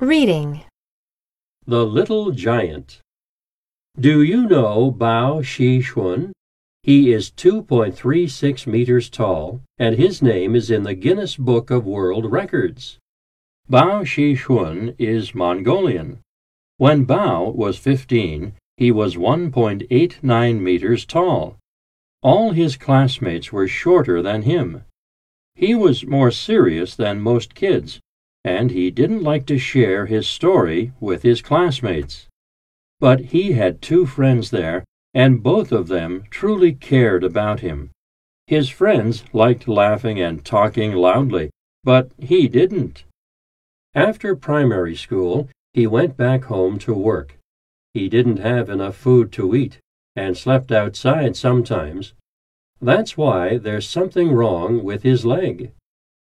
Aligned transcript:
Reading. 0.00 0.64
The 1.66 1.84
Little 1.84 2.30
Giant. 2.30 3.02
Do 4.00 4.22
you 4.22 4.48
know 4.48 4.90
Bao 4.90 5.42
Xishun? 5.42 6.32
He 6.82 7.12
is 7.12 7.30
2.36 7.30 8.66
meters 8.66 9.10
tall, 9.10 9.60
and 9.76 9.96
his 9.96 10.22
name 10.22 10.56
is 10.56 10.70
in 10.70 10.84
the 10.84 10.94
Guinness 10.94 11.36
Book 11.36 11.70
of 11.70 11.84
World 11.84 12.32
Records. 12.32 12.96
Bao 13.70 14.00
Xishun 14.06 14.94
is 14.98 15.34
Mongolian. 15.34 16.20
When 16.78 17.04
Bao 17.04 17.54
was 17.54 17.76
15, 17.76 18.54
he 18.78 18.90
was 18.90 19.16
1.89 19.16 20.60
meters 20.60 21.04
tall. 21.04 21.58
All 22.22 22.52
his 22.52 22.78
classmates 22.78 23.52
were 23.52 23.68
shorter 23.68 24.22
than 24.22 24.42
him. 24.42 24.82
He 25.54 25.74
was 25.74 26.06
more 26.06 26.30
serious 26.30 26.96
than 26.96 27.20
most 27.20 27.54
kids, 27.54 28.00
and 28.44 28.70
he 28.70 28.90
didn't 28.90 29.22
like 29.22 29.46
to 29.46 29.58
share 29.58 30.06
his 30.06 30.26
story 30.26 30.92
with 31.00 31.22
his 31.22 31.42
classmates. 31.42 32.28
But 32.98 33.20
he 33.20 33.52
had 33.52 33.82
two 33.82 34.06
friends 34.06 34.50
there, 34.50 34.84
and 35.14 35.42
both 35.42 35.72
of 35.72 35.88
them 35.88 36.24
truly 36.30 36.72
cared 36.72 37.24
about 37.24 37.60
him. 37.60 37.90
His 38.46 38.68
friends 38.68 39.24
liked 39.32 39.68
laughing 39.68 40.20
and 40.20 40.44
talking 40.44 40.92
loudly, 40.92 41.50
but 41.84 42.10
he 42.18 42.48
didn't. 42.48 43.04
After 43.94 44.36
primary 44.36 44.94
school, 44.94 45.48
he 45.72 45.86
went 45.86 46.16
back 46.16 46.44
home 46.44 46.78
to 46.80 46.94
work. 46.94 47.36
He 47.94 48.08
didn't 48.08 48.38
have 48.38 48.68
enough 48.68 48.96
food 48.96 49.32
to 49.32 49.54
eat, 49.54 49.78
and 50.16 50.36
slept 50.36 50.70
outside 50.72 51.36
sometimes. 51.36 52.14
That's 52.80 53.16
why 53.16 53.58
there's 53.58 53.88
something 53.88 54.32
wrong 54.32 54.82
with 54.84 55.02
his 55.02 55.24
leg. 55.24 55.72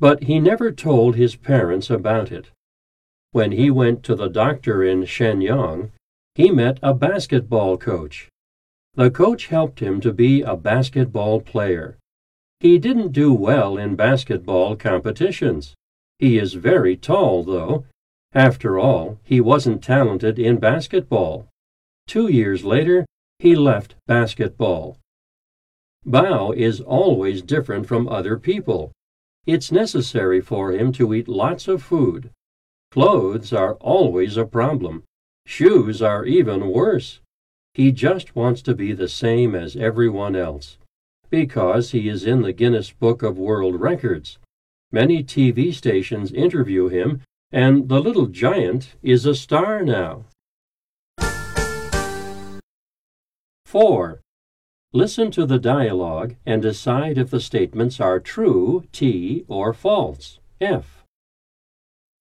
But 0.00 0.24
he 0.24 0.38
never 0.38 0.70
told 0.70 1.16
his 1.16 1.34
parents 1.36 1.90
about 1.90 2.30
it. 2.30 2.50
When 3.32 3.52
he 3.52 3.70
went 3.70 4.02
to 4.04 4.14
the 4.14 4.28
doctor 4.28 4.82
in 4.82 5.02
Shenyang, 5.02 5.90
he 6.34 6.50
met 6.50 6.78
a 6.82 6.94
basketball 6.94 7.76
coach. 7.76 8.28
The 8.94 9.10
coach 9.10 9.46
helped 9.46 9.80
him 9.80 10.00
to 10.00 10.12
be 10.12 10.42
a 10.42 10.56
basketball 10.56 11.40
player. 11.40 11.98
He 12.60 12.78
didn't 12.78 13.12
do 13.12 13.32
well 13.32 13.76
in 13.76 13.96
basketball 13.96 14.76
competitions. 14.76 15.74
He 16.18 16.38
is 16.38 16.54
very 16.54 16.96
tall, 16.96 17.42
though. 17.44 17.84
After 18.32 18.78
all, 18.78 19.18
he 19.24 19.40
wasn't 19.40 19.82
talented 19.82 20.38
in 20.38 20.58
basketball. 20.58 21.46
Two 22.06 22.28
years 22.28 22.64
later, 22.64 23.06
he 23.38 23.54
left 23.54 23.94
basketball. 24.06 24.96
Bao 26.06 26.54
is 26.54 26.80
always 26.80 27.42
different 27.42 27.86
from 27.86 28.08
other 28.08 28.38
people. 28.38 28.92
It's 29.48 29.72
necessary 29.72 30.42
for 30.42 30.72
him 30.72 30.92
to 30.92 31.14
eat 31.14 31.26
lots 31.26 31.68
of 31.68 31.82
food. 31.82 32.28
Clothes 32.90 33.50
are 33.50 33.76
always 33.76 34.36
a 34.36 34.44
problem. 34.44 35.04
Shoes 35.46 36.02
are 36.02 36.26
even 36.26 36.68
worse. 36.68 37.20
He 37.72 37.90
just 37.90 38.36
wants 38.36 38.60
to 38.60 38.74
be 38.74 38.92
the 38.92 39.08
same 39.08 39.54
as 39.54 39.74
everyone 39.74 40.36
else. 40.36 40.76
Because 41.30 41.92
he 41.92 42.10
is 42.10 42.26
in 42.26 42.42
the 42.42 42.52
Guinness 42.52 42.90
Book 42.92 43.22
of 43.22 43.38
World 43.38 43.80
Records. 43.80 44.36
Many 44.92 45.24
TV 45.24 45.72
stations 45.72 46.30
interview 46.30 46.88
him, 46.88 47.22
and 47.50 47.88
the 47.88 48.00
little 48.00 48.26
giant 48.26 48.96
is 49.02 49.24
a 49.24 49.34
star 49.34 49.82
now. 49.82 50.26
4. 53.64 54.20
Listen 54.94 55.30
to 55.32 55.44
the 55.44 55.58
dialogue 55.58 56.34
and 56.46 56.62
decide 56.62 57.18
if 57.18 57.30
the 57.30 57.40
statements 57.40 58.00
are 58.00 58.18
true, 58.18 58.84
T, 58.90 59.44
or 59.46 59.74
false, 59.74 60.38
F. 60.62 61.04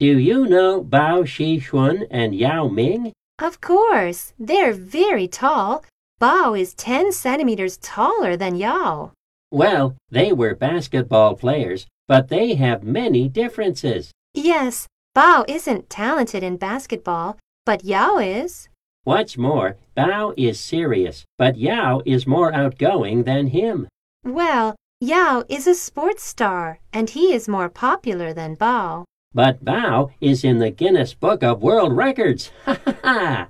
Do 0.00 0.18
you 0.18 0.46
know 0.46 0.82
Bao 0.82 1.22
Xishun 1.22 2.08
and 2.10 2.34
Yao 2.34 2.66
Ming? 2.66 3.12
Of 3.38 3.60
course, 3.60 4.32
they're 4.36 4.72
very 4.72 5.28
tall. 5.28 5.84
Bao 6.20 6.58
is 6.58 6.74
10 6.74 7.12
centimeters 7.12 7.76
taller 7.76 8.36
than 8.36 8.56
Yao. 8.56 9.12
Well, 9.52 9.94
they 10.10 10.32
were 10.32 10.56
basketball 10.56 11.36
players, 11.36 11.86
but 12.08 12.28
they 12.28 12.56
have 12.56 12.82
many 12.82 13.28
differences. 13.28 14.10
Yes, 14.34 14.88
Bao 15.16 15.44
isn't 15.48 15.88
talented 15.88 16.42
in 16.42 16.56
basketball, 16.56 17.38
but 17.64 17.84
Yao 17.84 18.18
is. 18.18 18.68
What's 19.06 19.38
more, 19.38 19.76
Bao 19.96 20.34
is 20.36 20.58
serious, 20.58 21.24
but 21.38 21.56
Yao 21.56 22.02
is 22.04 22.26
more 22.26 22.52
outgoing 22.52 23.22
than 23.22 23.46
him. 23.46 23.86
Well, 24.24 24.74
Yao 25.00 25.44
is 25.48 25.68
a 25.68 25.76
sports 25.76 26.24
star, 26.24 26.80
and 26.92 27.08
he 27.08 27.32
is 27.32 27.46
more 27.46 27.68
popular 27.68 28.32
than 28.32 28.56
Bao. 28.56 29.04
But 29.32 29.64
Bao 29.64 30.10
is 30.20 30.42
in 30.42 30.58
the 30.58 30.72
Guinness 30.72 31.14
Book 31.14 31.44
of 31.44 31.62
World 31.62 31.96
Records. 31.96 32.50
Ha 32.64 32.80
ha 32.84 32.94
ha! 33.04 33.48